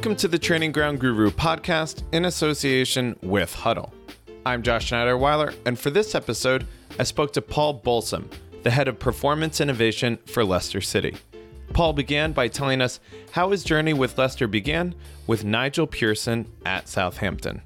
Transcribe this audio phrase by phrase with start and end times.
[0.00, 3.92] Welcome to the Training Ground Guru podcast in association with Hudl.
[4.46, 6.66] I'm Josh Schneider-Weiler, and for this episode,
[6.98, 8.30] I spoke to Paul Balsom,
[8.62, 11.16] the head of performance innovation for Leicester City.
[11.74, 12.98] Paul began by telling us
[13.32, 14.94] how his journey with Leicester began
[15.26, 17.60] with Nigel Pearson at Southampton.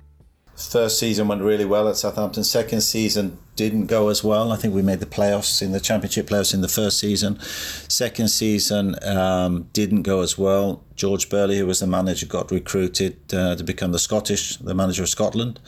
[0.57, 2.45] First season went really well at Southampton.
[2.45, 4.53] Second season didn't go as well.
[4.53, 7.41] I think we made the playoffs in the Championship playoffs in the first season.
[7.89, 10.85] Second season um, didn't go as well.
[10.95, 15.03] George Burley, who was the manager, got recruited uh, to become the Scottish, the manager
[15.03, 15.59] of Scotland.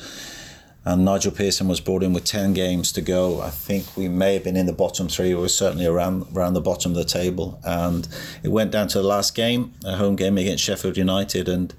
[0.84, 3.40] And Nigel Pearson was brought in with 10 games to go.
[3.40, 5.34] I think we may have been in the bottom three.
[5.34, 7.58] We were certainly around, around the bottom of the table.
[7.64, 8.06] And
[8.44, 11.48] it went down to the last game, a home game against Sheffield United.
[11.48, 11.74] And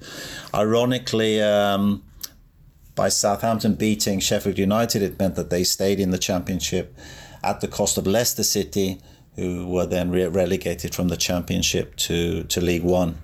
[0.52, 2.02] ironically, um,
[2.98, 6.86] by Southampton beating Sheffield United, it meant that they stayed in the Championship
[7.44, 9.00] at the cost of Leicester City,
[9.36, 13.18] who were then re- relegated from the Championship to, to League One.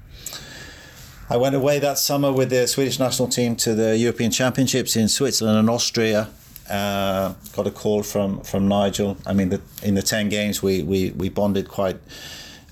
[1.28, 5.08] I went away that summer with the Swedish national team to the European Championships in
[5.08, 6.28] Switzerland and Austria.
[6.70, 9.16] Uh, got a call from from Nigel.
[9.27, 11.98] I mean, the, in the ten games, we, we, we bonded quite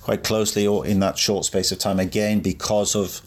[0.03, 1.99] quite closely in that short space of time.
[1.99, 3.21] Again, because of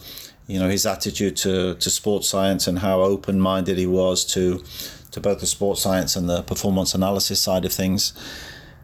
[0.47, 4.63] you know his attitude to, to sports science and how open minded he was to
[5.15, 8.13] to both the sports science and the performance analysis side of things.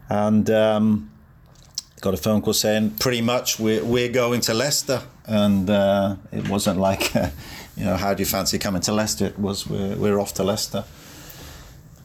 [0.08, 1.10] And um,
[2.00, 6.48] got a phone call saying pretty much we're, we're going to Leicester and uh, it
[6.48, 7.28] wasn't like, uh,
[7.76, 9.26] you know, how do you fancy coming to Leicester?
[9.26, 10.84] It was we're, we're off to Leicester.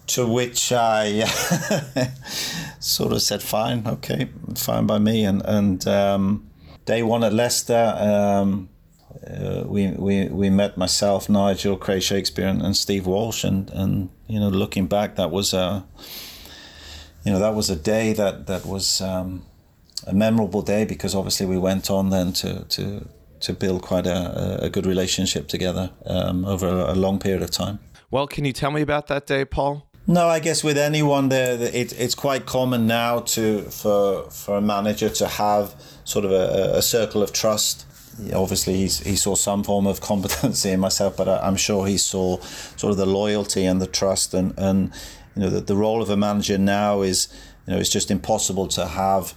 [0.08, 1.26] To which I
[2.80, 5.26] sort of said, fine, okay, fine by me.
[5.26, 6.50] And and um,
[6.86, 8.70] day one at Leicester, um,
[9.26, 13.44] uh, we, we we met myself, Nigel, Craig Shakespeare, and, and Steve Walsh.
[13.44, 15.86] And, and you know, looking back, that was a
[17.24, 19.02] you know that was a day that that was.
[19.02, 19.44] Um,
[20.06, 23.08] a memorable day because obviously we went on then to to
[23.40, 27.78] to build quite a, a good relationship together um, over a, long period of time.
[28.10, 29.88] Well, can you tell me about that day, Paul?
[30.08, 34.62] No, I guess with anyone there, it, it's quite common now to for for a
[34.62, 35.76] manager to have
[36.06, 37.86] sort of a, a circle of trust.
[38.34, 41.98] Obviously, he's, he saw some form of competency in myself, but I, am sure he
[41.98, 42.40] saw
[42.76, 44.92] sort of the loyalty and the trust, and and
[45.36, 47.28] you know the, the role of a manager now is
[47.66, 49.34] you know it's just impossible to have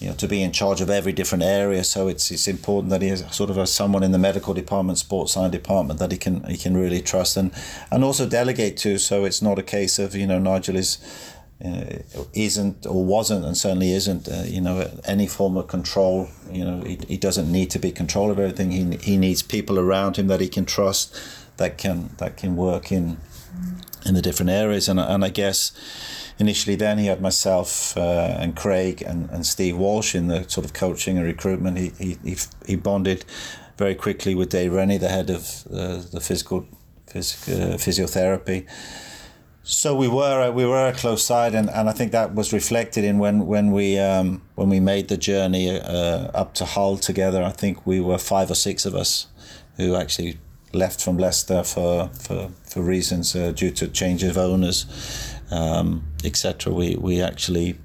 [0.00, 1.82] you know, to be in charge of every different area.
[1.84, 4.98] So it's it's important that he has sort of has someone in the medical department,
[4.98, 7.52] sports science department that he can he can really trust and
[7.90, 8.98] and also delegate to.
[8.98, 10.98] So it's not a case of you know Nigel is.
[11.64, 16.62] Uh, isn't or wasn't and certainly isn't uh, you know any form of control you
[16.62, 20.16] know he, he doesn't need to be control of everything he, he needs people around
[20.16, 21.16] him that he can trust
[21.56, 23.16] that can that can work in
[24.04, 25.72] in the different areas and, and I guess
[26.38, 30.64] initially then he had myself uh, and Craig and, and Steve Walsh in the sort
[30.64, 31.78] of coaching and recruitment.
[31.78, 32.36] He, he,
[32.66, 33.24] he bonded
[33.76, 36.66] very quickly with Dave Rennie, the head of uh, the physical
[37.06, 38.66] phys- uh, physiotherapy.
[39.66, 42.52] So we were uh, we were a close side, and, and I think that was
[42.52, 46.98] reflected in when when we um, when we made the journey uh, up to Hull
[46.98, 47.42] together.
[47.42, 49.26] I think we were five or six of us
[49.78, 50.38] who actually
[50.74, 54.84] left from Leicester for for, for reasons uh, due to change of owners
[55.50, 56.72] um, etc.
[56.72, 57.78] We we actually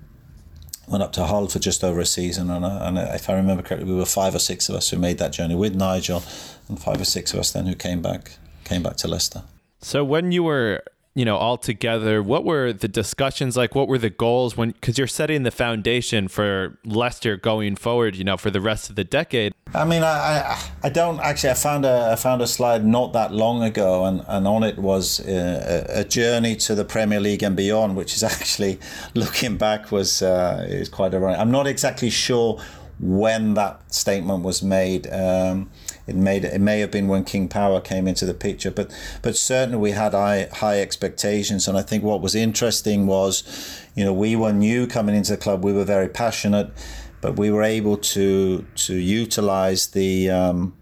[0.87, 3.63] went up to Hull for just over a season, and, uh, and if I remember
[3.63, 6.23] correctly, we were five or six of us who made that journey with Nigel,
[6.67, 9.43] and five or six of us then who came back came back to Leicester.
[9.81, 10.83] So when you were
[11.19, 13.75] you know all together what were the discussions like?
[13.75, 18.23] What were the goals when because you're setting the foundation for leicester going forward you
[18.23, 19.53] know for the rest of the decade.
[19.73, 20.15] I mean i
[20.53, 24.05] i, I don't actually i found a i found a slide not that long ago
[24.05, 27.97] and and on it was uh, a, a journey to the premier league and beyond
[27.97, 28.79] which is actually
[29.13, 31.37] looking back was uh, is quite ironic.
[31.37, 32.59] I'm not exactly sure
[32.99, 35.11] when that statement was made.
[35.11, 35.69] Um,
[36.09, 39.35] it made it may have been when King Power came into the picture, but but
[39.35, 43.43] certainly we had high high expectations, and I think what was interesting was,
[43.95, 46.71] you know, we were new coming into the club, we were very passionate,
[47.21, 50.29] but we were able to to utilize the.
[50.29, 50.73] Um,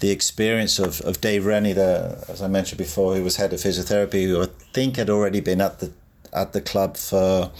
[0.00, 3.60] the experience of, of Dave Rennie, the, as I mentioned before, who was head of
[3.60, 5.92] physiotherapy, who I think had already been at the
[6.32, 7.50] at the club for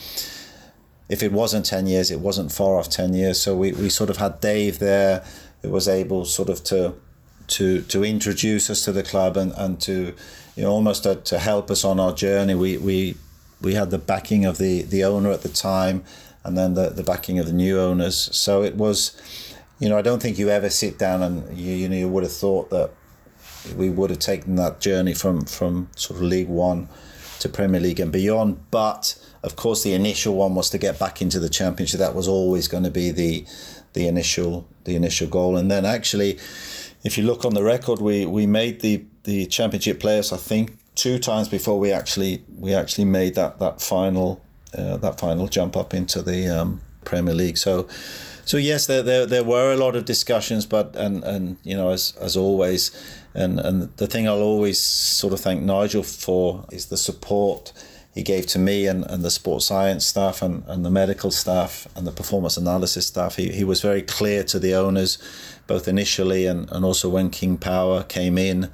[1.11, 3.41] if it wasn't 10 years, it wasn't far off 10 years.
[3.41, 5.25] So we, we sort of had Dave there
[5.63, 6.95] who was able sort of to
[7.49, 10.15] to to introduce us to the club and, and to
[10.57, 12.55] you know almost to, to help us on our journey.
[12.55, 13.17] We we
[13.61, 16.05] we had the backing of the the owner at the time
[16.43, 18.17] and then the, the backing of the new owners.
[18.37, 19.21] So it was
[19.81, 22.23] you know, I don't think you ever sit down and you, you know you would
[22.23, 22.91] have thought that
[23.77, 26.89] we would have taken that journey from from sort of League One
[27.41, 28.71] to Premier League and beyond.
[28.71, 31.99] But of course, the initial one was to get back into the Championship.
[31.99, 33.47] That was always going to be the
[33.95, 36.39] the initial the initial goal, and then actually,
[37.05, 40.33] if you look on the record, we we made the the championship players.
[40.33, 44.41] I think two times before we actually we actually made that that final
[44.77, 47.59] uh, that final jump up into the um, Premier League.
[47.59, 47.89] So.
[48.47, 51.91] So yes, there, there there were a lot of discussions, but and and you know
[51.91, 52.91] as as always,
[53.33, 57.73] and and the thing I'll always sort of thank Nigel for is the support
[58.15, 61.87] he gave to me and, and the sports science staff and, and the medical staff
[61.95, 63.37] and the performance analysis staff.
[63.37, 65.19] He, he was very clear to the owners,
[65.67, 68.71] both initially and, and also when King Power came in,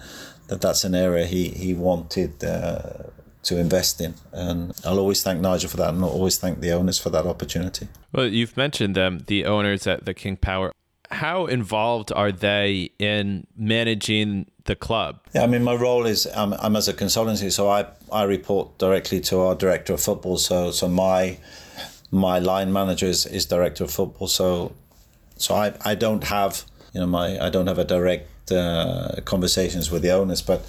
[0.49, 3.11] that that's an area he, he wanted uh,
[3.43, 4.15] to invest in.
[4.33, 7.27] And I'll always thank Nigel for that and I'll always thank the owners for that
[7.27, 7.89] opportunity.
[8.13, 10.73] Well, you've mentioned them, the owners at the King Power.
[11.11, 15.21] How involved are they in managing the club?
[15.35, 18.79] Yeah, I mean, my role is um, I'm as a consultancy, so I, I report
[18.79, 20.39] directly to our director of football.
[20.39, 21.39] So so my
[22.11, 24.29] my line manager is, is director of football.
[24.29, 24.73] So
[25.37, 29.91] so I, I don't have you know my I don't have a direct uh, conversations
[29.91, 30.65] with the owners, but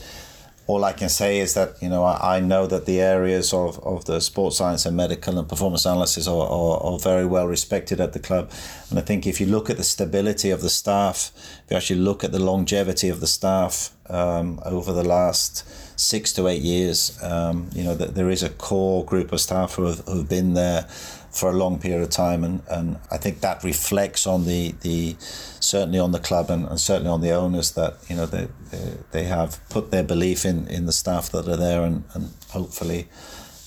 [0.67, 3.79] all I can say is that you know I, I, know that the areas of,
[3.85, 8.01] of the sports science and medical and performance analysis are, are, are, very well respected
[8.01, 8.51] at the club.
[8.89, 11.31] And I think if you look at the stability of the staff
[11.63, 15.65] if you actually look at the longevity of the staff um, over the last
[15.99, 19.75] six to eight years um, you know that there is a core group of staff
[19.75, 20.87] who have, who have been there
[21.37, 25.15] for a long period of time, and, and I think that reflects on the, the
[25.19, 28.93] certainly on the club and, and certainly on the owners that you know they, they,
[29.11, 33.07] they have put their belief in, in the staff that are there, and, and hopefully,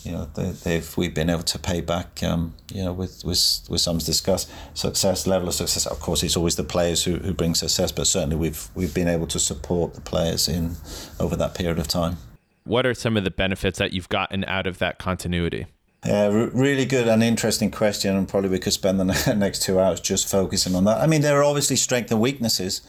[0.05, 3.61] you know they, they've we've been able to pay back um, you know with with
[3.69, 5.87] with some discuss success level of success.
[5.87, 9.09] Of course, it's always the players who, who bring success, but certainly we've we've been
[9.09, 10.77] able to support the players in
[11.21, 12.17] over that period of time.
[12.65, 15.67] What are some of the benefits that you've gotten out of that continuity?
[16.05, 20.01] Yeah, really good and interesting question, and probably we could spend the next two hours
[20.01, 20.99] just focusing on that.
[20.99, 22.81] I mean, there are obviously strengths and weaknesses.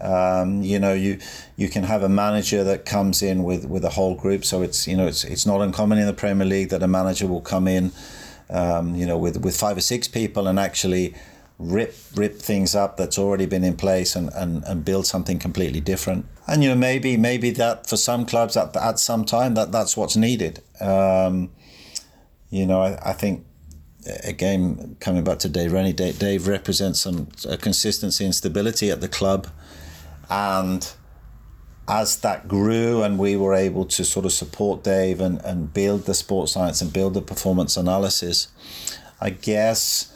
[0.00, 1.18] Um, you know, you
[1.56, 4.88] you can have a manager that comes in with, with a whole group, so it's
[4.88, 7.68] you know it's it's not uncommon in the Premier League that a manager will come
[7.68, 7.92] in,
[8.48, 11.14] um, you know, with with five or six people and actually
[11.60, 15.80] rip rip things up that's already been in place and, and, and build something completely
[15.80, 16.26] different.
[16.48, 19.96] And you know, maybe maybe that for some clubs at at some time that that's
[19.96, 20.62] what's needed.
[20.80, 21.50] Um,
[22.50, 23.46] you know, I, I think
[24.24, 27.26] again coming back to Dave Rennie, Dave, Dave represents some
[27.60, 29.46] consistency and stability at the club,
[30.28, 30.92] and
[31.88, 36.06] as that grew and we were able to sort of support Dave and, and build
[36.06, 38.46] the sports science and build the performance analysis,
[39.20, 40.06] I guess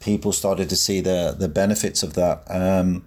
[0.00, 2.42] people started to see the the benefits of that.
[2.48, 3.04] Um,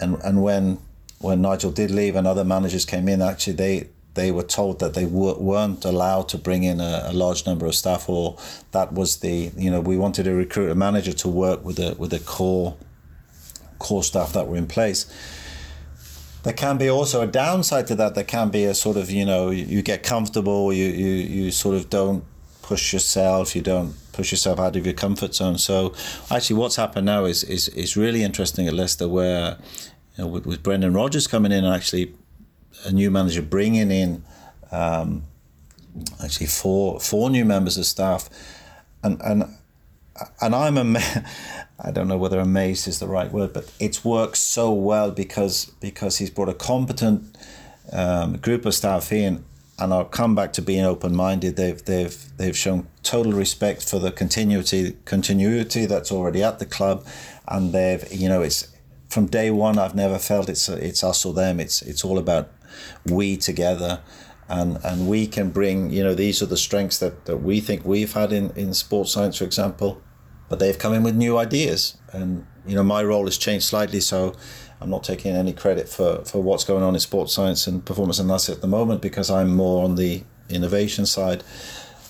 [0.00, 0.78] and and when
[1.18, 4.94] when Nigel did leave and other managers came in, actually they they were told that
[4.94, 8.36] they w- weren't allowed to bring in a, a, large number of staff, or
[8.72, 11.94] that was the you know we wanted to recruit a manager to work with a
[11.98, 12.76] with a core
[13.78, 15.06] core staff that were in place.
[16.42, 18.14] There can be also a downside to that.
[18.14, 21.76] There can be a sort of you know you get comfortable, you you you sort
[21.76, 22.24] of don't
[22.62, 25.58] push yourself, you don't push yourself out of your comfort zone.
[25.58, 25.94] So
[26.30, 29.58] actually, what's happened now is is is really interesting at Leicester, where
[30.16, 32.14] you know, with, with Brendan Rodgers coming in and actually
[32.84, 34.24] a new manager bringing in
[34.70, 35.24] um,
[36.22, 38.28] actually four four new members of staff,
[39.02, 39.44] and and
[40.40, 41.00] and I'm a
[41.78, 45.66] I don't know whether amazed is the right word, but it's worked so well because
[45.80, 47.36] because he's brought a competent
[47.92, 49.44] um, group of staff in,
[49.78, 51.56] and I'll come back to being open minded.
[51.56, 57.04] They've they've they've shown total respect for the continuity continuity that's already at the club,
[57.46, 58.68] and they've you know it's
[59.08, 61.60] from day one I've never felt it's it's us or them.
[61.60, 62.48] It's it's all about
[63.04, 64.00] we together.
[64.48, 67.84] And and we can bring you know these are the strengths that, that we think
[67.84, 70.00] we've had in, in sports science for example
[70.48, 71.96] but they've come in with new ideas.
[72.12, 74.34] And you know my role has changed slightly so
[74.80, 78.18] I'm not taking any credit for, for what's going on in sports science and performance
[78.18, 81.42] analysis at the moment because I'm more on the innovation side.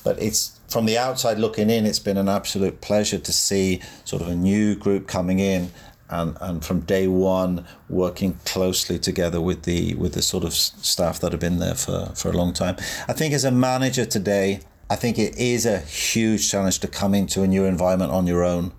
[0.03, 4.23] But it's from the outside looking in it's been an absolute pleasure to see sort
[4.23, 5.71] of a new group coming in
[6.09, 11.19] and, and from day one working closely together with the with the sort of staff
[11.21, 12.77] that have been there for, for a long time.
[13.09, 17.15] I think as a manager today, I think it is a huge challenge to come
[17.15, 18.73] into a new environment on your own.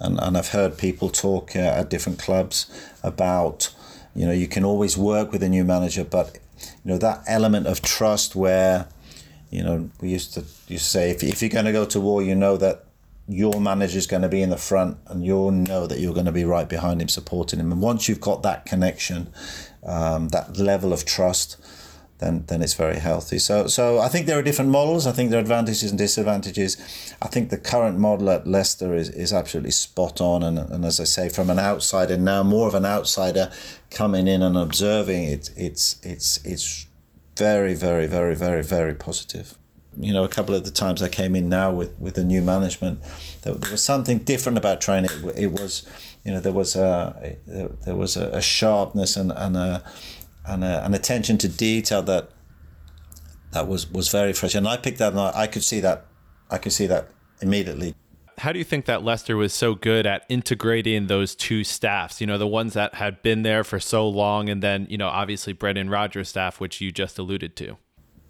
[0.00, 2.66] And, and I've heard people talk uh, at different clubs
[3.02, 3.72] about,
[4.14, 6.38] you know, you can always work with a new manager, but,
[6.84, 8.88] you know, that element of trust where,
[9.50, 12.22] you know, we used to, to say, if, if you're going to go to war,
[12.22, 12.86] you know that
[13.32, 16.26] your manager is going to be in the front and you'll know that you're going
[16.26, 19.32] to be right behind him supporting him and once you've got that connection
[19.84, 21.56] um, that level of trust
[22.22, 23.38] then then it's very healthy.
[23.38, 25.06] So so I think there are different models.
[25.06, 26.76] I think there are advantages and disadvantages.
[27.20, 30.42] I think the current model at Leicester is, is absolutely spot on.
[30.42, 33.50] And, and as I say, from an outsider now, more of an outsider
[33.90, 36.86] coming in and observing it, it's it's it's
[37.36, 39.58] very very very very very positive.
[39.98, 42.42] You know, a couple of the times I came in now with with the new
[42.42, 43.00] management,
[43.42, 45.10] there, was something different about training.
[45.36, 45.86] It, was,
[46.24, 49.82] you know, there was a there was a, sharpness and and a
[50.46, 52.30] and a, an attention to detail that
[53.52, 54.54] that was was very fresh.
[54.54, 56.06] And I picked that, and I, I could see that.
[56.50, 57.08] I could see that
[57.40, 57.94] immediately.
[58.38, 62.20] How do you think that Leicester was so good at integrating those two staffs?
[62.20, 65.08] You know, the ones that had been there for so long, and then you know,
[65.08, 67.76] obviously Brendan Rodgers' staff, which you just alluded to.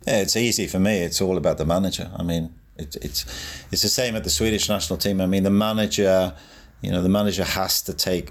[0.07, 0.99] Yeah, it's easy for me.
[0.99, 2.11] It's all about the manager.
[2.17, 3.25] I mean, it, it's
[3.71, 5.21] it's the same at the Swedish national team.
[5.21, 6.35] I mean, the manager,
[6.81, 8.31] you know, the manager has to take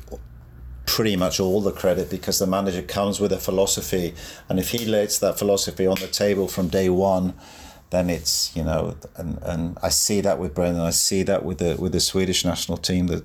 [0.86, 4.14] pretty much all the credit because the manager comes with a philosophy,
[4.50, 7.34] and if he lays that philosophy on the table from day one,
[7.92, 11.60] then it's you know, and, and I see that with Brendan, I see that with
[11.60, 13.24] the with the Swedish national team that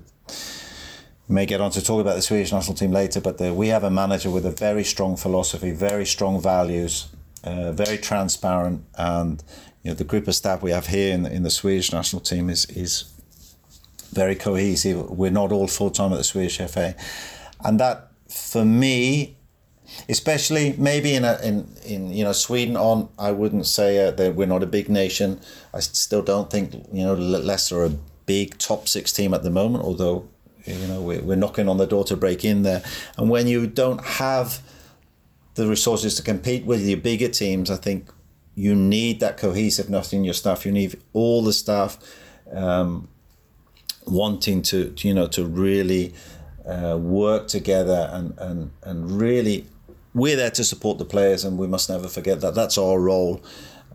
[1.27, 3.83] may get on to talk about the Swedish national team later, but the, we have
[3.83, 7.09] a manager with a very strong philosophy, very strong values,
[7.47, 9.43] uh, very transparent, and
[9.83, 12.21] you know the group of staff we have here in the, in the Swedish national
[12.21, 13.05] team is is
[14.11, 15.09] very cohesive.
[15.09, 16.95] We're not all full time at the Swedish FA,
[17.63, 19.37] and that for me
[20.09, 24.35] especially maybe in a, in in you know Sweden on I wouldn't say uh, that
[24.35, 25.39] we're not a big nation.
[25.73, 27.93] I still don't think you know Leicester are a
[28.25, 30.27] big top 6 team at the moment although
[30.65, 32.83] you know we're knocking on the door to break in there.
[33.17, 34.61] And when you don't have
[35.57, 38.09] the resources to compete with your bigger teams I think
[38.57, 40.65] you need that cohesiveness in your staff.
[40.65, 41.99] You need all the staff
[42.51, 43.07] um,
[44.07, 46.15] wanting to, you know to really
[46.67, 49.67] uh, work together and, and, and really
[50.15, 52.55] we're there to support the players and we must never forget that.
[52.55, 53.43] That's our role.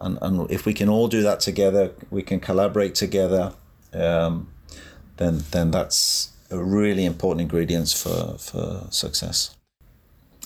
[0.01, 3.55] And, and if we can all do that together we can collaborate together
[3.93, 4.49] um,
[5.17, 9.57] then then that's a really important ingredients for, for success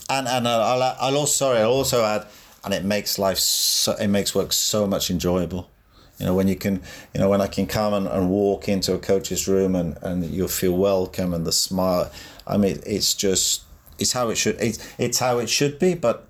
[0.09, 2.27] and and I'll, I'll also sorry I'll also add
[2.65, 5.71] and it makes life so, it makes work so much enjoyable
[6.19, 6.83] you know, when you can,
[7.13, 10.25] you know, when I can come and, and walk into a coach's room and, and
[10.25, 12.11] you'll feel welcome and the smile.
[12.47, 13.65] I mean, it's just,
[13.99, 15.95] it's how it should, it's, it's how it should be.
[15.95, 16.27] But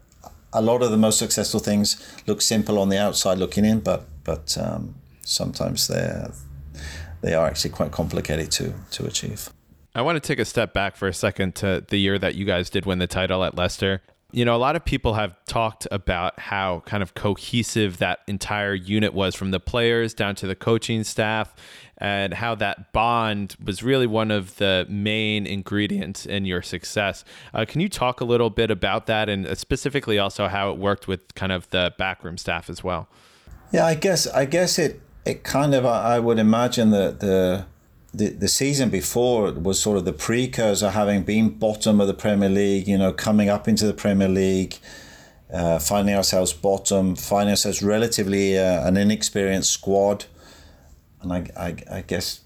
[0.53, 4.07] a lot of the most successful things look simple on the outside looking in, but,
[4.25, 6.33] but um, sometimes they're,
[7.21, 9.51] they are actually quite complicated to, to achieve.
[9.97, 12.45] I want to take a step back for a second to the year that you
[12.45, 15.87] guys did win the title at Leicester you know, a lot of people have talked
[15.91, 20.55] about how kind of cohesive that entire unit was from the players down to the
[20.55, 21.55] coaching staff
[21.99, 27.25] and how that bond was really one of the main ingredients in your success.
[27.55, 31.07] Uh, can you talk a little bit about that and specifically also how it worked
[31.07, 33.09] with kind of the backroom staff as well?
[33.73, 37.67] Yeah, I guess I guess it it kind of I would imagine that the
[38.17, 42.49] the, the season before was sort of the precursor, having been bottom of the Premier
[42.49, 44.77] League, you know, coming up into the Premier League,
[45.53, 50.25] uh, finding ourselves bottom, finding ourselves relatively uh, an inexperienced squad,
[51.21, 52.41] and I, I, I guess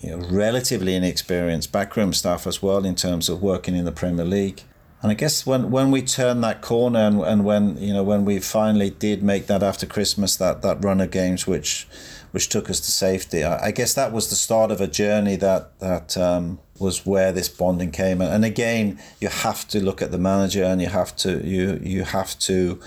[0.00, 4.24] you know, relatively inexperienced backroom staff as well in terms of working in the Premier
[4.24, 4.62] League.
[5.00, 8.24] And I guess when, when we turned that corner and, and when you know when
[8.24, 11.86] we finally did make that after Christmas that, that run of games which
[12.34, 13.44] which took us to safety.
[13.44, 17.30] I, I guess that was the start of a journey that that um, was where
[17.30, 18.20] this bonding came.
[18.20, 21.78] And, and again, you have to look at the manager, and you have to you
[21.80, 22.80] you have to,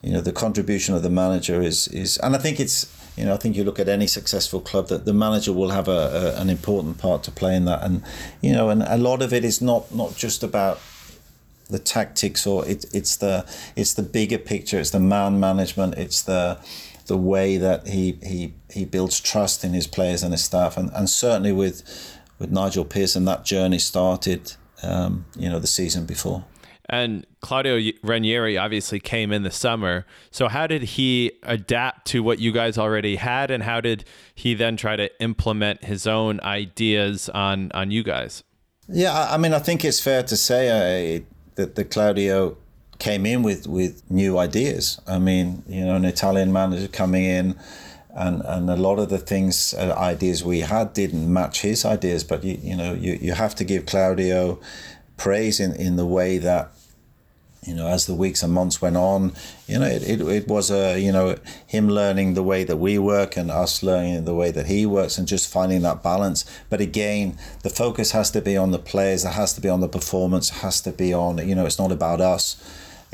[0.00, 2.86] you know, the contribution of the manager is is, and I think it's
[3.16, 5.88] you know, I think you look at any successful club that the manager will have
[5.88, 8.04] a, a, an important part to play in that, and
[8.40, 10.78] you know, and a lot of it is not not just about
[11.68, 16.22] the tactics or it, it's the it's the bigger picture, it's the man management, it's
[16.22, 16.58] the
[17.06, 20.90] the way that he he he builds trust in his players and his staff, and,
[20.94, 21.82] and certainly with
[22.38, 26.44] with Nigel Pearson, that journey started, um, you know, the season before.
[26.88, 30.04] And Claudio Ranieri obviously came in the summer.
[30.30, 34.54] So how did he adapt to what you guys already had, and how did he
[34.54, 38.42] then try to implement his own ideas on on you guys?
[38.88, 41.20] Yeah, I mean, I think it's fair to say uh,
[41.54, 42.58] that the Claudio
[42.98, 45.00] came in with, with new ideas.
[45.06, 47.58] I mean, you know, an Italian manager coming in,
[48.14, 52.22] and, and a lot of the things, uh, ideas we had didn't match his ideas.
[52.24, 54.60] But you, you know, you, you have to give Claudio
[55.16, 56.72] praise in, in the way that
[57.66, 59.32] you know, as the weeks and months went on,
[59.66, 61.36] you know, it, it, it was a, you know,
[61.66, 65.16] him learning the way that we work and us learning the way that he works
[65.16, 66.44] and just finding that balance.
[66.68, 69.80] But again, the focus has to be on the players, it has to be on
[69.80, 72.56] the performance, it has to be on, you know, it's not about us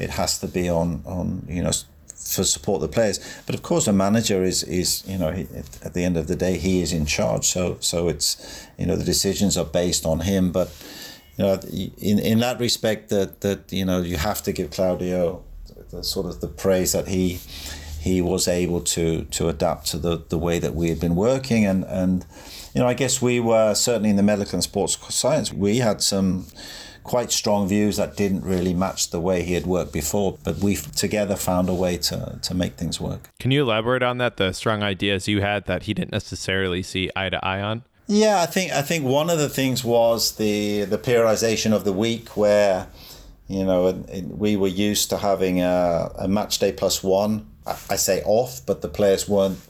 [0.00, 1.72] it has to be on on you know
[2.14, 3.18] for support the players.
[3.46, 5.46] But of course, a manager is is you know he,
[5.82, 7.44] at the end of the day he is in charge.
[7.46, 10.52] So so it's you know the decisions are based on him.
[10.52, 10.70] But
[11.36, 11.60] you know
[11.98, 15.42] in in that respect that that you know you have to give Claudio
[15.90, 17.40] the sort of the praise that he
[18.00, 21.66] he was able to to adapt to the the way that we had been working
[21.66, 22.24] and and
[22.74, 26.00] you know I guess we were certainly in the medical and sports science we had
[26.02, 26.46] some
[27.04, 30.38] quite strong views that didn't really match the way he had worked before.
[30.44, 33.28] But we together found a way to, to make things work.
[33.38, 34.36] Can you elaborate on that?
[34.36, 37.84] The strong ideas you had that he didn't necessarily see eye to eye on?
[38.06, 41.92] Yeah, I think I think one of the things was the the periodization of the
[41.92, 42.88] week where
[43.46, 43.92] you know
[44.36, 47.46] we were used to having a, a match day plus one.
[47.66, 49.60] I say off, but the players weren't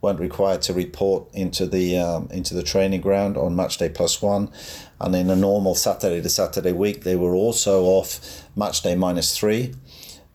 [0.00, 4.20] weren't required to report into the um, into the training ground on match day plus
[4.20, 4.50] one,
[5.00, 9.36] and in a normal Saturday to Saturday week, they were also off match day minus
[9.36, 9.74] three.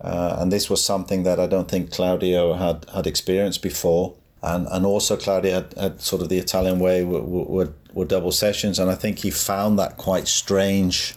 [0.01, 4.15] Uh, and this was something that I don't think Claudio had, had experienced before.
[4.41, 8.31] And, and also, Claudio had, had sort of the Italian way were, were, were double
[8.31, 8.79] sessions.
[8.79, 11.15] And I think he found that quite strange.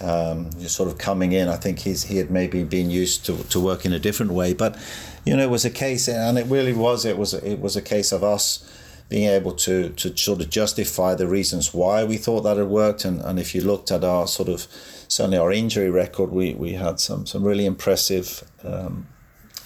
[0.00, 1.48] Um, sort of coming in.
[1.48, 4.52] I think he's he had maybe been used to, to work in a different way,
[4.52, 4.76] but
[5.24, 7.06] you know, it was a case, and it really was.
[7.06, 8.68] It was it was a case of us
[9.08, 13.04] being able to to sort of justify the reasons why we thought that had worked.
[13.04, 14.66] And, and if you looked at our sort of
[15.08, 18.44] certainly our injury record, we, we had some some really impressive.
[18.62, 19.06] Um,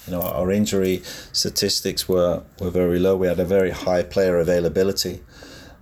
[0.07, 3.15] you know, our injury statistics were, were very low.
[3.15, 5.21] We had a very high player availability,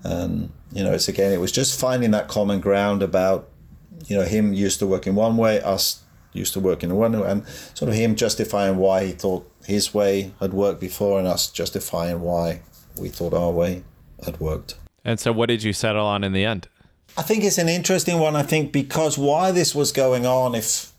[0.03, 3.49] and you know, it's again, it was just finding that common ground about,
[4.07, 7.17] you know, him used to work in one way, us used to work in one
[7.17, 11.27] way, and sort of him justifying why he thought his way had worked before, and
[11.27, 12.61] us justifying why
[12.99, 13.83] we thought our way
[14.25, 14.75] had worked.
[15.03, 16.67] And so, what did you settle on in the end?
[17.17, 18.35] I think it's an interesting one.
[18.35, 20.91] I think because why this was going on, if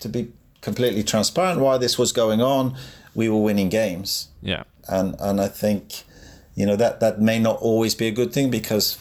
[0.00, 2.76] to be completely transparent, why this was going on,
[3.14, 4.28] we were winning games.
[4.42, 4.64] Yeah.
[4.88, 6.02] And and I think,
[6.54, 8.98] you know, that that may not always be a good thing because,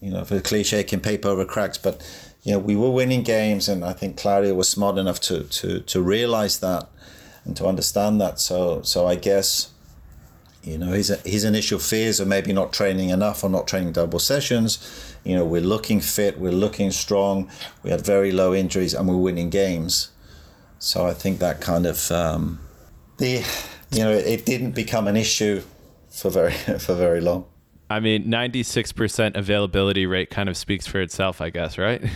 [0.00, 2.02] you know, for the cliche can paper over cracks, but
[2.44, 5.80] you know, we were winning games, and I think Claudio was smart enough to to
[5.80, 6.88] to realize that
[7.44, 8.38] and to understand that.
[8.38, 9.70] So so I guess
[10.64, 14.18] you know, his his initial fears are maybe not training enough or not training double
[14.18, 14.78] sessions.
[15.22, 17.50] You know, we're looking fit, we're looking strong.
[17.82, 20.10] We had very low injuries, and we're winning games.
[20.78, 22.60] So I think that kind of um,
[23.18, 23.44] the
[23.90, 25.62] you know it didn't become an issue
[26.08, 27.44] for very for very long.
[27.90, 32.02] I mean, ninety six percent availability rate kind of speaks for itself, I guess, right?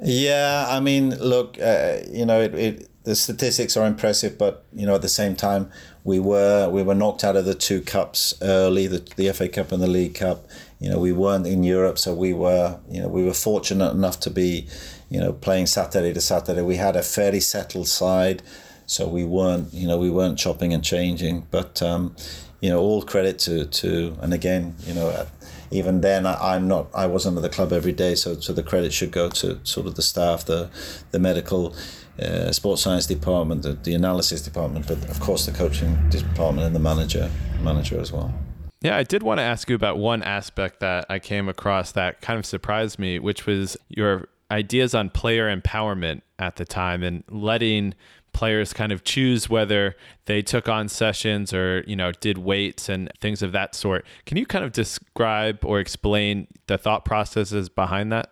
[0.00, 4.84] Yeah, I mean, look, uh, you know, it, it, the statistics are impressive, but you
[4.84, 5.70] know, at the same time,
[6.04, 9.72] we were we were knocked out of the two cups early, the, the FA Cup
[9.72, 10.46] and the League Cup.
[10.78, 14.20] You know, we weren't in Europe, so we were you know we were fortunate enough
[14.20, 14.66] to be,
[15.08, 16.60] you know, playing Saturday to Saturday.
[16.60, 18.42] We had a fairly settled side,
[18.84, 21.46] so we weren't you know we weren't chopping and changing.
[21.50, 22.14] But um,
[22.60, 25.26] you know, all credit to to and again, you know
[25.70, 28.62] even then I, am not I wasn't at the club every day so so the
[28.62, 30.70] credit should go to sort of the staff the
[31.10, 31.74] the medical
[32.22, 36.74] uh, sports science department the, the analysis department but of course the coaching department and
[36.74, 38.32] the manager manager as well.
[38.80, 42.20] Yeah, I did want to ask you about one aspect that I came across that
[42.20, 47.24] kind of surprised me, which was your ideas on player empowerment at the time and
[47.28, 47.94] letting
[48.32, 53.10] players kind of choose whether they took on sessions or you know did weights and
[53.20, 54.04] things of that sort.
[54.26, 58.30] Can you kind of describe or explain the thought processes behind that?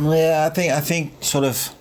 [0.00, 1.72] Yeah i think i think sort of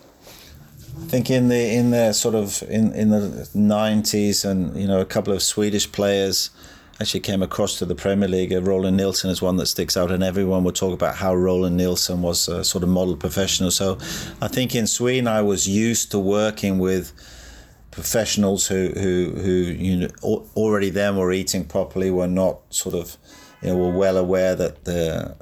[0.95, 4.99] I think in the in the sort of in, in the 90s and you know
[4.99, 6.49] a couple of Swedish players
[7.01, 8.53] actually came across to the Premier League.
[8.53, 11.77] Uh, Roland Nilsson is one that sticks out, and everyone would talk about how Roland
[11.77, 13.71] Nilsson was a sort of model professional.
[13.71, 13.97] So
[14.41, 17.11] I think in Sweden, I was used to working with
[17.91, 23.17] professionals who who who you know already then were eating properly, were not sort of
[23.61, 25.35] you know were well aware that the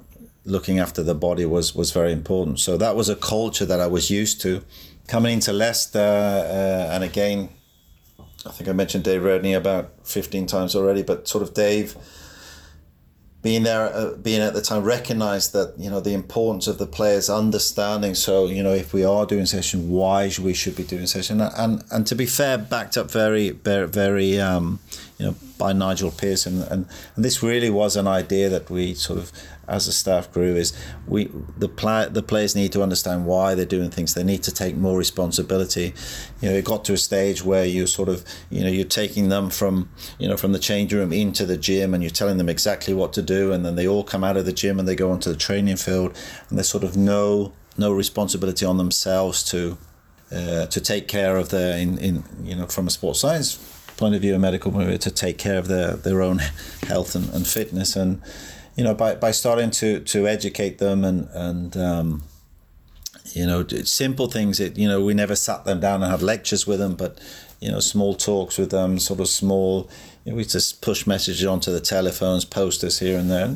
[0.43, 2.59] looking after the body was was very important.
[2.59, 4.63] So that was a culture that I was used to.
[5.11, 7.49] Coming into Leicester, uh, and again,
[8.45, 11.97] I think I mentioned Dave Rennie about 15 times already, but sort of Dave
[13.41, 16.87] being there, uh, being at the time, recognized that you know the importance of the
[16.87, 18.15] players understanding.
[18.15, 21.83] So you know, if we are doing session, why we should be doing session, and
[21.91, 24.79] and to be fair, backed up very, very, very um,
[25.21, 29.19] you know, by Nigel Pearson, and and this really was an idea that we sort
[29.19, 29.31] of
[29.67, 30.73] as a staff grew is
[31.07, 34.15] we the play, the players need to understand why they're doing things.
[34.15, 35.93] They need to take more responsibility.
[36.41, 39.29] You know, it got to a stage where you sort of you know you're taking
[39.29, 42.49] them from you know from the change room into the gym and you're telling them
[42.49, 44.95] exactly what to do, and then they all come out of the gym and they
[44.95, 46.17] go onto the training field
[46.49, 49.77] and there's sort of no no responsibility on themselves to
[50.31, 53.70] uh, to take care of their in, in you know from a sports science
[54.01, 56.39] point of view, a medical point of view, to take care of their, their own
[56.87, 57.95] health and, and fitness.
[57.95, 58.21] And,
[58.75, 62.23] you know, by, by starting to, to educate them and, and um,
[63.33, 66.65] you know, simple things that, you know, we never sat them down and had lectures
[66.65, 67.19] with them, but,
[67.59, 69.87] you know, small talks with them, sort of small,
[70.25, 73.49] you know, we just push messages onto the telephones, posters here and there.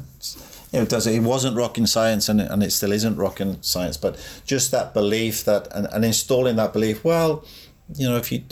[0.72, 3.98] you know, it does it wasn't rocking science and, and it still isn't rocking science,
[3.98, 7.44] but just that belief that and, and installing that belief, well,
[7.96, 8.44] you know, if you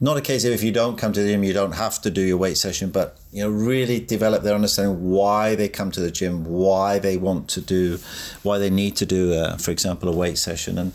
[0.00, 2.10] not a case of if you don't come to the gym, you don't have to
[2.10, 6.00] do your weight session, but you know, really develop their understanding why they come to
[6.00, 7.98] the gym, why they want to do,
[8.42, 10.78] why they need to do, uh, for example, a weight session.
[10.78, 10.92] And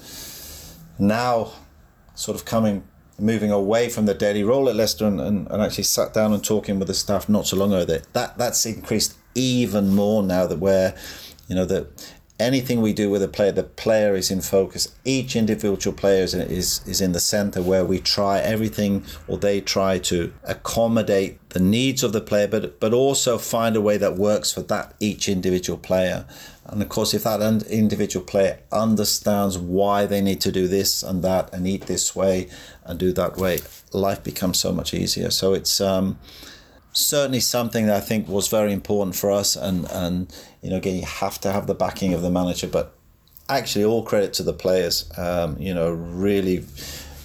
[0.97, 1.51] now,
[2.15, 2.83] sort of coming,
[3.19, 6.43] moving away from the daily role at Leicester, and, and, and actually sat down and
[6.43, 7.83] talking with the staff not so long ago.
[7.83, 10.93] That that that's increased even more now that we're,
[11.49, 14.93] you know, that anything we do with a player, the player is in focus.
[15.05, 19.61] Each individual player is, is, is in the center where we try everything or they
[19.61, 24.17] try to accommodate the needs of the player, but, but also find a way that
[24.17, 26.25] works for that each individual player.
[26.65, 31.23] And of course, if that individual player understands why they need to do this and
[31.23, 32.49] that and eat this way
[32.83, 33.59] and do that way,
[33.91, 35.29] life becomes so much easier.
[35.29, 36.17] So it's, um,
[36.93, 39.55] certainly something that I think was very important for us.
[39.55, 42.93] And, and you know, again, you have to have the backing of the manager, but
[43.49, 45.11] actually, all credit to the players.
[45.17, 46.65] Um, you know, really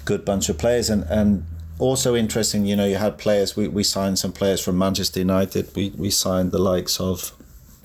[0.04, 0.90] good bunch of players.
[0.90, 1.44] And, and
[1.78, 5.74] also interesting, you know, you had players, we, we signed some players from Manchester United.
[5.76, 7.32] We, we signed the likes of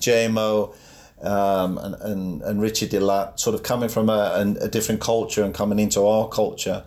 [0.00, 0.74] JMO.
[1.22, 5.42] Um, and, and, and Richard De Laet sort of coming from a, a different culture
[5.42, 6.84] and coming into our culture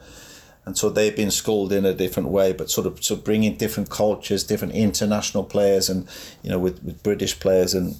[0.67, 3.89] and so they've been schooled in a different way, but sort of so bringing different
[3.89, 6.06] cultures, different international players, and
[6.43, 7.95] you know with, with British players, and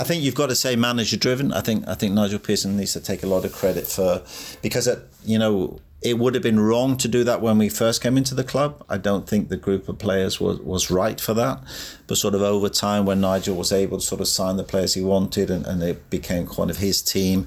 [0.00, 1.52] I think you've got to say manager driven.
[1.52, 4.22] I think I think Nigel Pearson needs to take a lot of credit for
[4.60, 8.02] because it, you know it would have been wrong to do that when we first
[8.02, 8.84] came into the club.
[8.88, 11.62] I don't think the group of players was, was right for that.
[12.06, 14.94] But sort of over time, when Nigel was able to sort of sign the players
[14.94, 17.46] he wanted and, and it became kind of his team,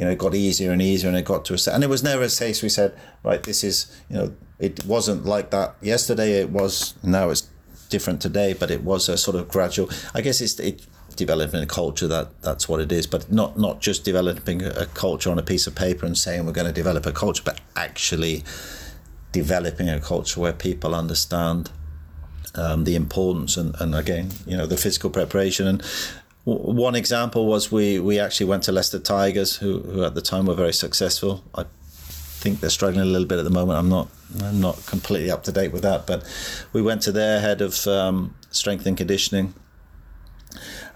[0.00, 1.74] you know, it got easier and easier and it got to a set.
[1.74, 5.26] And it was never a case we said, right, this is, you know, it wasn't
[5.26, 6.40] like that yesterday.
[6.40, 7.50] It was, now it's
[7.90, 10.86] different today, but it was a sort of gradual, I guess it's it,
[11.16, 15.30] developing a culture that that's what it is, but not, not just developing a culture
[15.30, 18.42] on a piece of paper and saying we're going to develop a culture, but actually
[19.32, 21.70] developing a culture where people understand
[22.54, 25.66] um, the importance and, and again, you know, the physical preparation.
[25.66, 25.82] And
[26.56, 30.46] one example was we, we actually went to Leicester Tigers, who, who at the time
[30.46, 31.44] were very successful.
[31.54, 31.64] I
[32.40, 33.78] think they're struggling a little bit at the moment.
[33.78, 34.08] I'm not
[34.42, 36.24] I'm not completely up to date with that, but
[36.72, 39.54] we went to their head of um, strength and conditioning,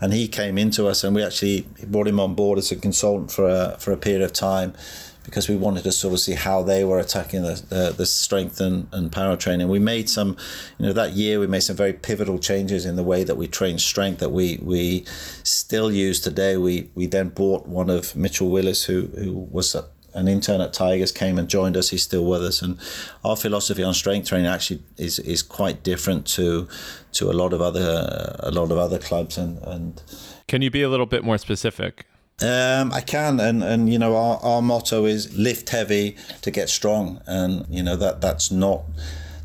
[0.01, 3.31] and he came into us, and we actually brought him on board as a consultant
[3.31, 4.75] for a for a period of time
[5.24, 8.60] because we wanted to sort of see how they were attacking the, the, the, strength
[8.60, 9.68] and, and power training.
[9.68, 10.37] We made some,
[10.78, 13.48] you know, that year we made some very pivotal changes in the way that we
[13.48, 15.04] train strength that we we
[15.42, 16.56] still use today.
[16.56, 20.72] We we then bought one of Mitchell Willis, who who was a, an intern at
[20.72, 21.88] Tigers, came and joined us.
[21.90, 22.78] He's still with us, and
[23.24, 26.68] our philosophy on strength training actually is is quite different to
[27.12, 30.02] to a lot of other a lot of other clubs and and.
[30.46, 32.04] Can you be a little bit more specific?
[32.42, 36.68] Um, I can, and and you know our, our motto is lift heavy to get
[36.68, 38.83] strong, and you know that that's not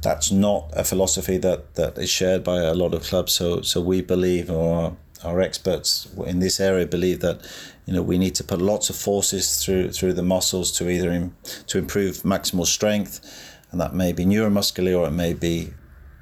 [0.02, 3.34] that's not a philosophy that, that is shared by a lot of clubs.
[3.34, 7.46] So so we believe, or our experts in this area believe that
[7.86, 11.12] you know we need to put lots of forces through through the muscles to either
[11.12, 11.36] in,
[11.68, 13.20] to improve maximal strength,
[13.72, 15.74] and that may be neuromuscular or it may be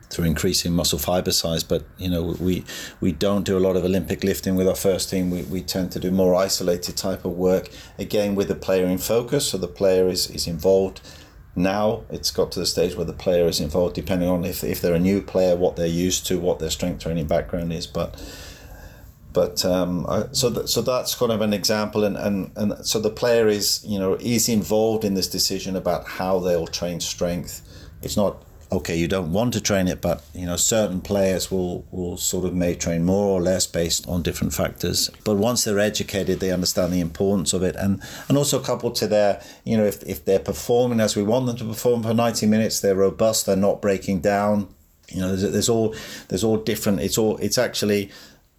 [0.09, 1.63] through increasing muscle fiber size.
[1.63, 2.63] But you know, we
[3.01, 5.29] we don't do a lot of Olympic lifting with our first team.
[5.29, 7.69] We, we tend to do more isolated type of work.
[7.97, 11.01] Again, with the player in focus, so the player is is involved.
[11.55, 14.79] Now it's got to the stage where the player is involved, depending on if, if
[14.79, 17.87] they're a new player, what they're used to, what their strength training background is.
[17.87, 18.21] But
[19.33, 23.09] but um, so th- so that's kind of an example, and, and and so the
[23.09, 27.61] player is you know is involved in this decision about how they'll train strength.
[28.01, 31.85] It's not okay, you don't want to train it, but you know certain players will
[31.91, 35.09] will sort of may train more or less based on different factors.
[35.23, 39.07] But once they're educated, they understand the importance of it, and and also coupled to
[39.07, 42.45] their you know if if they're performing as we want them to perform for ninety
[42.45, 44.67] minutes, they're robust, they're not breaking down.
[45.09, 45.95] You know, there's, there's all
[46.27, 46.99] there's all different.
[46.99, 48.11] It's all it's actually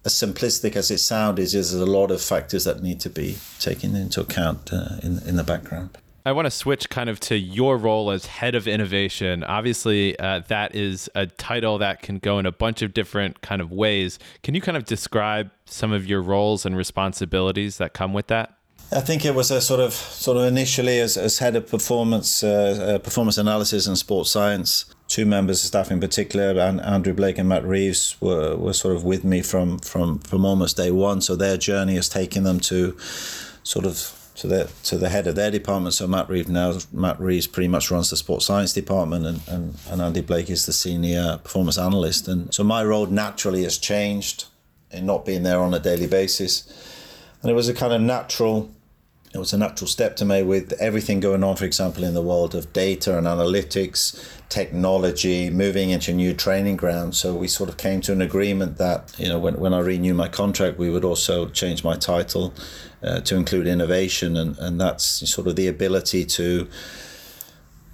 [0.05, 3.37] as simplistic as it sounds, is there's a lot of factors that need to be
[3.59, 5.97] taken into account uh, in in the background.
[6.25, 9.43] I want to switch kind of to your role as head of innovation.
[9.43, 13.61] Obviously, uh, that is a title that can go in a bunch of different kind
[13.61, 14.19] of ways.
[14.43, 18.55] Can you kind of describe some of your roles and responsibilities that come with that?
[18.91, 22.43] I think it was a sort of sort of initially as, as head of performance
[22.43, 24.85] uh, uh, performance analysis and sports science.
[25.07, 28.95] Two members of staff in particular, and Andrew Blake and Matt Reeves, were, were sort
[28.95, 31.21] of with me from, from, from almost day one.
[31.21, 32.95] So their journey has taken them to
[33.63, 35.93] sort of to the to the head of their department.
[35.93, 39.77] So Matt Reeves now Matt Reeves pretty much runs the sports science department, and, and,
[39.89, 42.27] and Andy Blake is the senior performance analyst.
[42.27, 44.45] And so my role naturally has changed
[44.91, 46.65] in not being there on a daily basis,
[47.41, 48.71] and it was a kind of natural.
[49.31, 52.21] It was a natural step to me with everything going on, for example, in the
[52.21, 57.19] world of data and analytics, technology, moving into new training grounds.
[57.19, 60.15] So we sort of came to an agreement that, you know, when, when I renew
[60.15, 62.53] my contract, we would also change my title
[63.03, 66.67] uh, to include innovation, and, and that's sort of the ability to,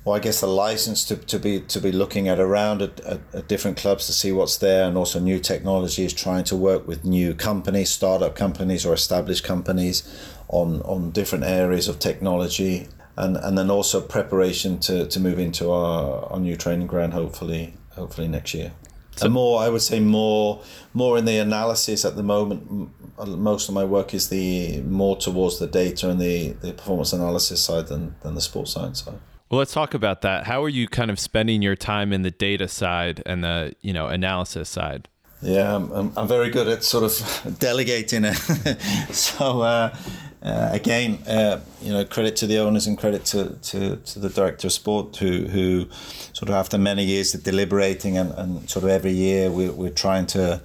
[0.06, 3.20] well, I guess the license to, to be to be looking at around at, at,
[3.34, 7.04] at, different clubs to see what's there, and also new technologies, trying to work with
[7.04, 10.04] new companies, startup companies or established companies,
[10.48, 12.88] on on different areas of technology,
[13.18, 17.74] and and then also preparation to, to move into our, our new training ground, hopefully
[17.96, 18.72] hopefully next year.
[19.16, 20.62] So more, I would say more,
[20.94, 22.92] more in the analysis at the moment.
[23.26, 27.64] Most of my work is the more towards the data and the, the performance analysis
[27.64, 29.20] side than, than the sports science side.
[29.50, 30.46] Well, let's talk about that.
[30.46, 33.94] How are you kind of spending your time in the data side and the you
[33.94, 35.08] know analysis side?
[35.42, 38.36] Yeah, I'm, I'm very good at sort of delegating it.
[39.14, 39.96] so uh,
[40.46, 44.30] uh, again, uh, you know, credit to the owners and credit to, to, to the
[44.30, 45.88] director of sport who, who
[46.34, 49.90] sort of after many years of deliberating and, and sort of every year we, we're
[49.90, 50.62] trying to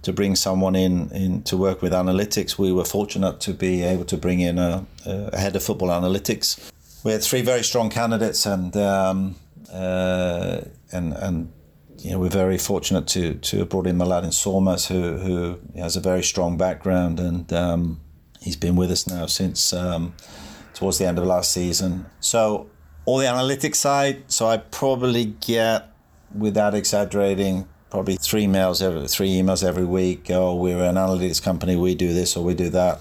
[0.00, 2.56] to bring someone in, in to work with analytics.
[2.56, 6.70] We were fortunate to be able to bring in a, a head of football analytics.
[7.04, 9.36] We had three very strong candidates and um,
[9.72, 10.60] uh,
[10.92, 11.52] and and
[11.98, 15.96] you know, we're very fortunate to to have brought in Mladen Sormaz, who who has
[15.96, 18.00] a very strong background and um,
[18.40, 20.14] he's been with us now since um,
[20.74, 22.06] towards the end of last season.
[22.20, 22.70] So
[23.08, 24.30] all the analytics side.
[24.30, 25.88] So I probably get,
[26.36, 30.30] without exaggerating, probably three emails every three emails every week.
[30.30, 31.74] Oh, we're an analytics company.
[31.74, 33.00] We do this or we do that.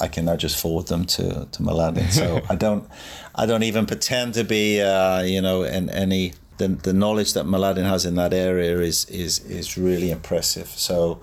[0.00, 2.10] I can now just forward them to to Mladen.
[2.10, 2.88] So I don't
[3.34, 7.46] I don't even pretend to be uh, you know in any the, the knowledge that
[7.46, 10.68] Mladen has in that area is is is really impressive.
[10.68, 11.20] So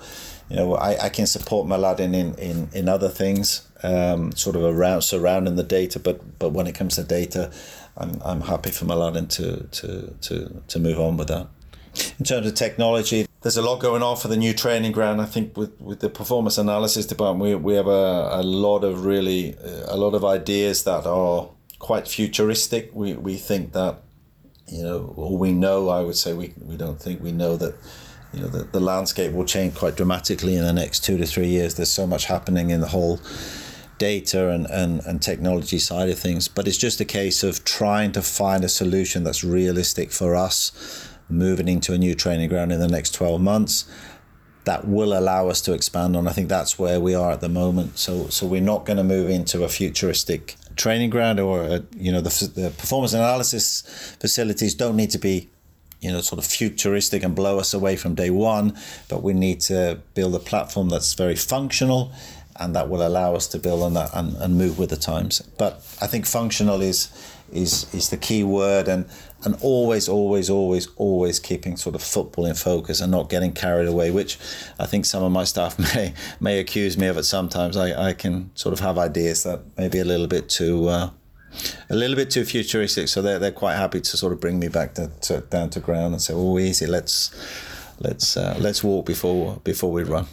[0.50, 4.64] you know, I, I can support Mladen in, in, in other things, um, sort of
[4.64, 7.52] around surrounding the data, but but when it comes to data,
[7.98, 11.48] I'm, I'm happy for Mladen to, to, to, to move on with that.
[12.20, 15.22] In terms of technology, there's a lot going on for the new training ground.
[15.22, 19.06] I think with, with the performance analysis department, we, we have a, a lot of
[19.06, 19.56] really
[19.88, 22.92] a lot of ideas that are quite futuristic.
[22.94, 24.02] We, we think that,
[24.68, 27.76] you know, or we know, I would say, we, we don't think we know that
[28.36, 31.48] you know the, the landscape will change quite dramatically in the next two to three
[31.48, 31.76] years.
[31.76, 33.19] There's so much happening in the whole
[33.98, 36.48] data and, and, and technology side of things.
[36.48, 41.10] But it's just a case of trying to find a solution that's realistic for us
[41.30, 43.89] moving into a new training ground in the next 12 months
[44.65, 46.28] that will allow us to expand on.
[46.28, 47.98] I think that's where we are at the moment.
[47.98, 52.12] So so we're not going to move into a futuristic training ground or a, you
[52.12, 53.82] know the, the performance analysis
[54.19, 55.50] facilities don't need to be
[56.02, 58.78] you know, sort of futuristic and blow us away from day one,
[59.10, 62.12] but we need to build a platform that's very functional
[62.58, 65.42] and that will allow us to build on that and, and move with the times.
[65.58, 67.10] But I think functional is
[67.52, 69.06] is is the key word and
[69.44, 73.88] and always, always, always, always keeping sort of football in focus and not getting carried
[73.88, 74.40] away, which
[74.80, 77.78] I think some of my staff may may accuse me of it sometimes.
[77.78, 81.10] I, I can sort of have ideas that may be a little bit too uh,
[81.89, 83.08] a little bit too futuristic.
[83.08, 85.80] So they're, they're quite happy to sort of bring me back to, to down to
[85.80, 87.34] ground and say, "Oh, easy, let's
[88.00, 90.28] let's uh, let's walk before before we run."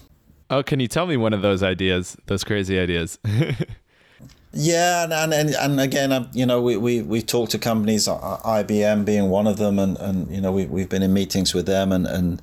[0.50, 3.18] Oh, can you tell me one of those ideas, those crazy ideas?
[4.52, 9.30] yeah, and, and and again, you know, we we we talked to companies, IBM being
[9.30, 12.06] one of them, and and you know, we we've been in meetings with them, and
[12.06, 12.42] and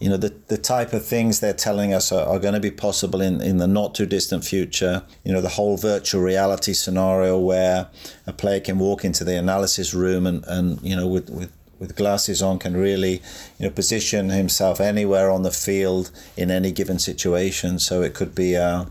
[0.00, 2.70] you know, the, the type of things they're telling us are, are going to be
[2.70, 5.02] possible in, in the not too distant future.
[5.24, 7.88] You know, the whole virtual reality scenario where
[8.26, 11.96] a player can walk into the analysis room and, and you know, with, with with
[11.96, 13.20] glasses on can really
[13.58, 17.78] you know position himself anywhere on the field in any given situation.
[17.78, 18.86] So it could be uh,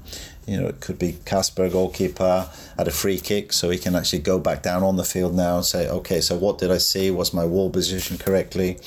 [0.46, 4.20] you know it could be Kasper, goalkeeper at a free kick so he can actually
[4.20, 7.10] go back down on the field now and say okay so what did I see?
[7.10, 8.78] Was my wall position correctly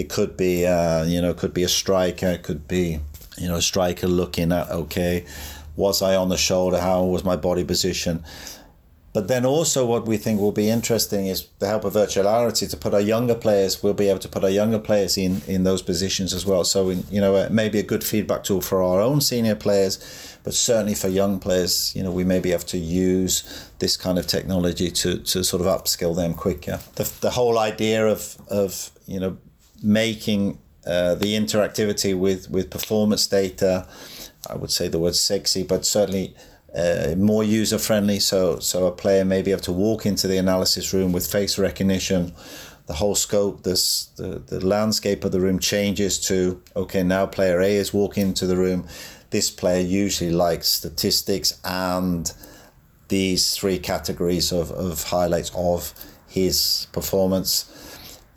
[0.00, 2.26] it could be, uh, you know, could be a striker.
[2.26, 3.00] It could be,
[3.38, 5.24] you know, a striker looking at, okay,
[5.76, 6.78] was I on the shoulder?
[6.80, 8.24] How was my body position?
[9.12, 12.76] but then also what we think will be interesting is the help of virtuality to
[12.76, 13.82] put our younger players.
[13.82, 16.64] We'll be able to put our younger players in in those positions as well.
[16.64, 19.98] So in, you know maybe a good feedback tool for our own senior players,
[20.44, 24.26] but certainly for young players, you know we maybe have to use this kind of
[24.26, 26.78] technology to to sort of upskill them quicker.
[26.94, 29.36] The the whole idea of of you know
[29.82, 33.86] making uh, the interactivity with with performance data.
[34.48, 36.34] I would say the word sexy, but certainly
[36.74, 38.20] uh, more user friendly.
[38.20, 41.58] So so a player may be able to walk into the analysis room with face
[41.58, 42.32] recognition.
[42.86, 47.60] The whole scope, this the, the landscape of the room changes to okay now player
[47.60, 48.86] A is walking into the room.
[49.30, 52.32] This player usually likes statistics and
[53.08, 55.92] these three categories of, of highlights of
[56.28, 57.69] his performance.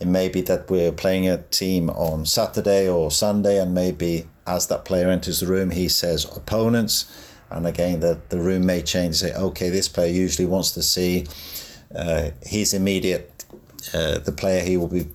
[0.03, 4.67] It may be that we're playing a team on Saturday or Sunday, and maybe as
[4.67, 7.05] that player enters the room, he says opponents
[7.53, 9.15] and again, the, the room may change.
[9.15, 11.27] Say, okay, this player usually wants to see
[11.95, 13.45] uh, his immediate,
[13.93, 15.07] uh, the player he will be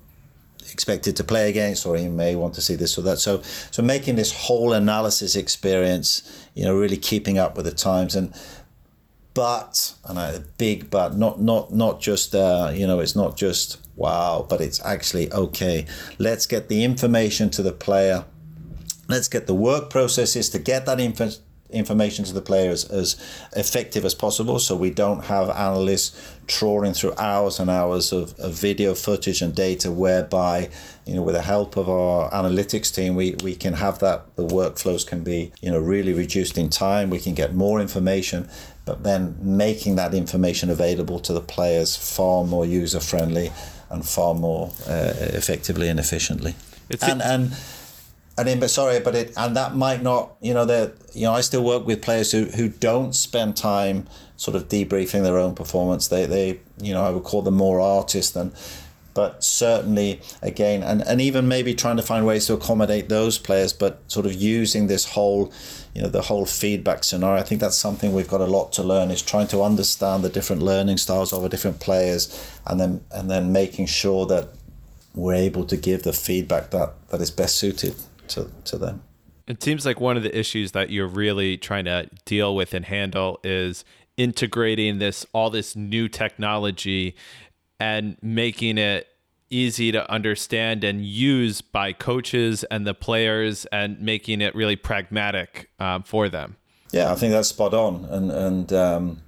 [0.73, 3.19] expected to play against, or he may want to see this or that.
[3.19, 8.15] So, so making this whole analysis experience, you know, really keeping up with the times
[8.17, 8.33] and.
[9.39, 13.79] But and a big but, not not not just uh, you know, it's not just
[13.95, 15.87] wow, but it's actually okay.
[16.19, 18.25] Let's get the information to the player.
[19.09, 21.31] Let's get the work processes to get that info
[21.71, 23.15] information to the players as
[23.55, 28.55] effective as possible so we don't have analysts trawling through hours and hours of, of
[28.55, 30.71] video footage and data whereby
[31.05, 34.47] you know with the help of our analytics team we, we can have that the
[34.47, 38.49] workflows can be you know really reduced in time we can get more information
[38.89, 43.53] but then making that information available to the players far more user friendly
[43.91, 46.55] and far more uh, effectively and efficiently
[46.91, 47.53] it's and, and
[48.39, 51.33] and then, but sorry, but it and that might not, you know, that you know,
[51.33, 55.57] I still work with players who, who don't spend time sort of debriefing their own
[55.57, 56.07] performance.
[56.07, 58.53] They they you know I would call them more artists than,
[59.13, 63.73] but certainly again, and and even maybe trying to find ways to accommodate those players,
[63.73, 65.53] but sort of using this whole,
[65.95, 67.41] you know, the whole feedback scenario.
[67.41, 70.29] I think that's something we've got a lot to learn is trying to understand the
[70.29, 74.49] different learning styles of the different players, and then and then making sure that
[75.15, 77.95] we're able to give the feedback that that is best suited
[78.29, 79.03] to, to them.
[79.47, 82.85] It seems like one of the issues that you're really trying to deal with and
[82.85, 83.85] handle is
[84.17, 87.17] integrating this all this new technology
[87.81, 89.09] and making it
[89.51, 95.71] easy to understand and use by coaches and the players and making it really pragmatic
[95.79, 96.57] um, for them.
[96.93, 98.05] Yeah, I think that's spot on.
[98.07, 99.23] And and um,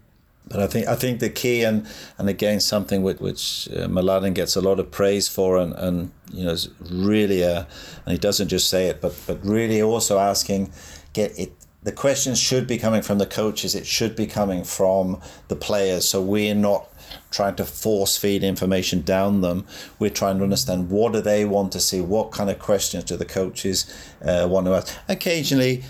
[0.50, 1.87] but I think I think the key and
[2.18, 6.44] and again something which, uh, Mladen gets a lot of praise for and and you
[6.44, 7.66] know is really a
[8.04, 10.72] and he doesn't just say it but but really also asking
[11.12, 11.52] get it
[11.83, 16.06] the questions should be coming from the coaches it should be coming from the players
[16.06, 16.89] so we're not
[17.30, 19.66] trying to force feed information down them.
[19.98, 23.16] We're trying to understand what do they want to see what kind of questions do
[23.16, 23.92] the coaches
[24.24, 24.96] uh, want to ask.
[25.08, 25.84] Occasionally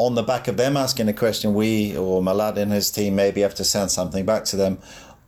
[0.00, 3.54] on the back of them asking a question, we or Mladen his team maybe have
[3.56, 4.78] to send something back to them.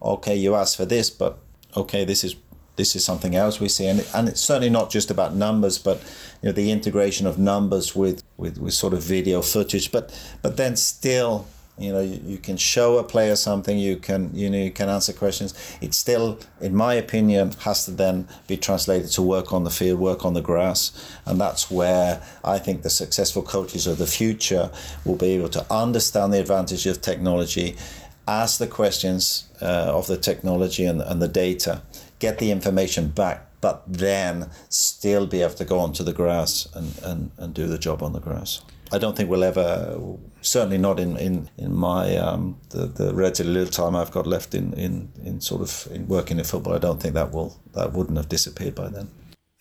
[0.00, 1.38] Okay, you asked for this, but
[1.76, 2.36] okay, this is
[2.76, 6.00] this is something else we see, and and it's certainly not just about numbers, but
[6.40, 10.56] you know the integration of numbers with with, with sort of video footage, but but
[10.56, 11.46] then still
[11.78, 14.88] you know you, you can show a player something you can you know you can
[14.88, 15.54] answer questions.
[15.80, 19.98] It still in my opinion has to then be translated to work on the field
[20.00, 20.92] work on the grass.
[21.26, 24.70] And that's where i think the successful coaches of the future
[25.04, 27.76] will be able to understand the advantage of technology
[28.26, 31.82] ask the questions uh, of the technology and, and the data
[32.18, 36.98] get the information back but then still be able to go onto the grass and,
[37.02, 39.98] and, and do the job on the grass I don't think we'll ever,
[40.42, 44.54] certainly not in, in, in my, um, the, the relatively little time I've got left
[44.54, 47.92] in, in, in sort of in working in football, I don't think that will, that
[47.92, 49.08] wouldn't have disappeared by then.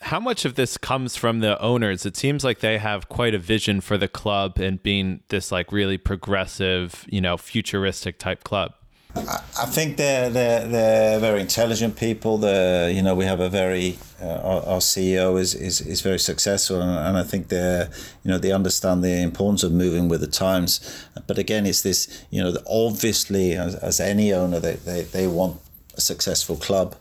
[0.02, 2.06] How much of this comes from the owners?
[2.06, 5.72] It seems like they have quite a vision for the club and being this like
[5.72, 8.74] really progressive, you know, futuristic type club.
[9.16, 12.38] I think they're, they're, they're very intelligent people.
[12.38, 16.82] The you know we have a very our, our, CEO is, is, is very successful,
[16.82, 17.88] and, and I think they
[18.24, 20.80] you know they understand the importance of moving with the times.
[21.28, 25.60] But again, it's this you know obviously as, as any owner they, they, they want
[25.96, 26.96] a successful club,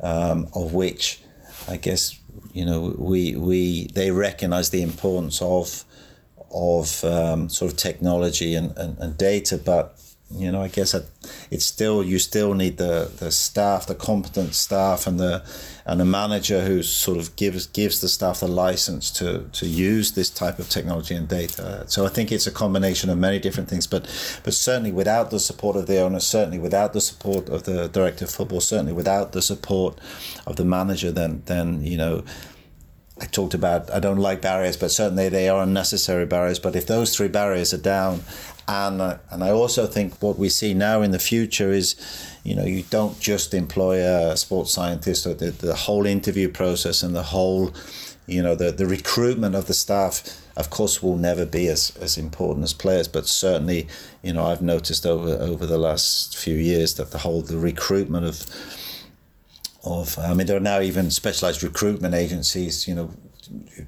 [0.00, 1.20] um, of which
[1.68, 2.18] I guess
[2.52, 5.84] you know we we they recognise the importance of
[6.50, 10.00] of um, sort of technology and, and, and data, but
[10.36, 10.94] you know, I guess
[11.50, 15.44] it's still you still need the the staff, the competent staff, and the
[15.86, 20.12] and a manager who sort of gives gives the staff the license to to use
[20.12, 21.84] this type of technology and data.
[21.86, 24.02] So I think it's a combination of many different things, but
[24.42, 28.24] but certainly without the support of the owner, certainly without the support of the director
[28.24, 30.00] of football, certainly without the support
[30.46, 32.24] of the manager, then then you know.
[33.20, 36.58] I talked about I don't like barriers, but certainly they are unnecessary barriers.
[36.58, 38.22] But if those three barriers are down,
[38.66, 41.96] and uh, and I also think what we see now in the future is,
[42.44, 47.02] you know, you don't just employ a sports scientist or the, the whole interview process
[47.02, 47.74] and the whole,
[48.26, 52.16] you know, the, the recruitment of the staff, of course, will never be as, as
[52.16, 53.06] important as players.
[53.06, 53.86] But certainly,
[54.22, 58.24] you know, I've noticed over over the last few years that the whole the recruitment
[58.24, 58.46] of
[59.84, 63.10] of I mean, there are now even specialized recruitment agencies, you know,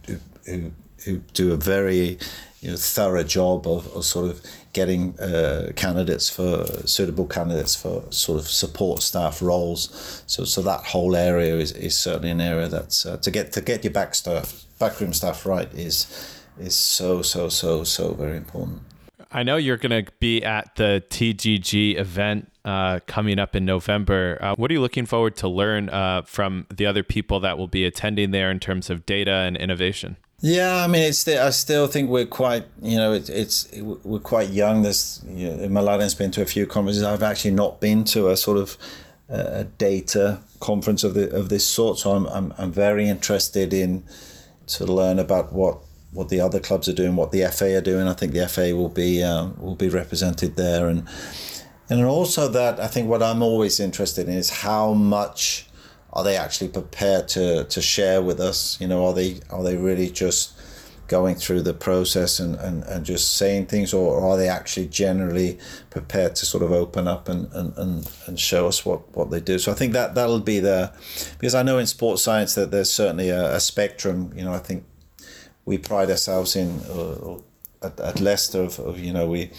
[0.06, 0.72] who, who,
[1.04, 2.18] who do a very
[2.60, 4.42] you know, thorough job of, of sort of
[4.76, 10.22] getting uh, candidates for suitable candidates for sort of support staff roles.
[10.26, 13.62] So so that whole area is, is certainly an area that's uh, to get to
[13.62, 15.96] get your back staff backroom staff right is
[16.60, 18.82] is so so so so very important.
[19.32, 24.38] I know you're going to be at the TGG event uh, coming up in November.
[24.40, 27.66] Uh, what are you looking forward to learn uh, from the other people that will
[27.66, 30.16] be attending there in terms of data and innovation?
[30.40, 34.50] Yeah, I mean, it's I still think we're quite, you know, it, it's we're quite
[34.50, 34.82] young.
[34.82, 37.02] There's, you know, Mladen's been to a few conferences.
[37.02, 38.76] I've actually not been to a sort of
[39.30, 41.98] uh, data conference of the of this sort.
[41.98, 44.04] So I'm, I'm I'm very interested in
[44.68, 45.78] to learn about what
[46.12, 48.06] what the other clubs are doing, what the FA are doing.
[48.06, 51.08] I think the FA will be uh, will be represented there, and
[51.88, 55.65] and also that I think what I'm always interested in is how much
[56.16, 58.80] are they actually prepared to to share with us?
[58.80, 60.54] You know, are they are they really just
[61.08, 65.56] going through the process and, and, and just saying things or are they actually generally
[65.88, 69.38] prepared to sort of open up and, and, and, and show us what, what they
[69.40, 70.92] do so I think that that'll be the
[71.38, 74.58] because I know in sports science that there's certainly a, a spectrum you know I
[74.58, 74.84] think
[75.64, 77.38] we pride ourselves in uh,
[77.82, 79.52] at, at Leicester of, of you know we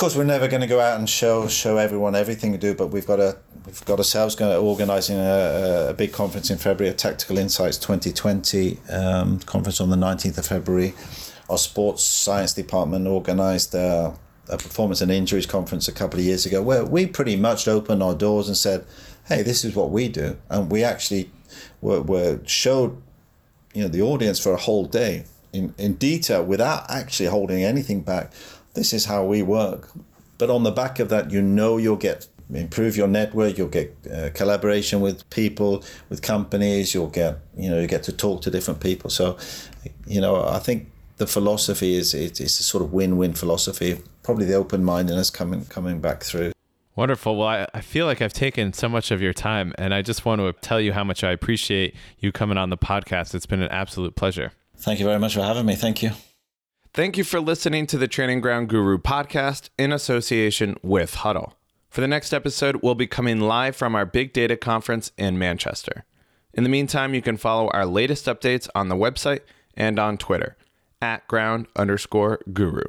[0.00, 2.86] course, we're never going to go out and show show everyone everything we do, but
[2.86, 3.36] we've got a
[3.66, 7.76] we've got ourselves going to organising a, a big conference in February, a Tactical Insights
[7.76, 10.94] 2020 um, conference on the 19th of February.
[11.50, 14.14] Our sports science department organised a,
[14.48, 18.02] a performance and injuries conference a couple of years ago, where we pretty much opened
[18.02, 18.86] our doors and said,
[19.26, 21.30] "Hey, this is what we do," and we actually
[21.82, 22.96] were, were showed
[23.74, 28.00] you know the audience for a whole day in, in detail without actually holding anything
[28.00, 28.32] back
[28.74, 29.90] this is how we work.
[30.38, 33.96] But on the back of that, you know you'll get improve your network you'll get
[34.12, 38.50] uh, collaboration with people with companies you'll get you know you get to talk to
[38.50, 39.38] different people so
[40.04, 44.54] you know i think the philosophy is it's a sort of win-win philosophy probably the
[44.54, 46.52] open-mindedness coming coming back through
[46.96, 47.36] Wonderful.
[47.36, 50.26] Well, I, I feel like I've taken so much of your time, and I just
[50.26, 53.34] want to tell you how much I appreciate you coming on the podcast.
[53.34, 54.52] It's been an absolute pleasure.
[54.76, 55.76] Thank you very much for having me.
[55.76, 56.10] Thank you.
[56.92, 61.52] Thank you for listening to the Training Ground Guru podcast in association with Hudl.
[61.88, 66.04] For the next episode, we'll be coming live from our Big Data Conference in Manchester.
[66.52, 69.42] In the meantime, you can follow our latest updates on the website
[69.74, 70.56] and on Twitter
[71.00, 72.82] at ground underscore guru.